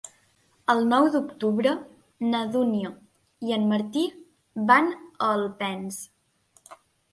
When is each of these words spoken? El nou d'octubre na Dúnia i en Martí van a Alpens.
El 0.73 0.79
nou 0.93 1.09
d'octubre 1.15 1.73
na 2.31 2.39
Dúnia 2.55 2.91
i 3.51 3.55
en 3.59 3.69
Martí 3.75 4.05
van 4.73 4.93
a 4.97 5.31
Alpens. 5.37 6.03